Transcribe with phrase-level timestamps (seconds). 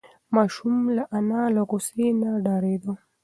[0.35, 2.93] ماشوم د انا له غوسې نه ډارېده.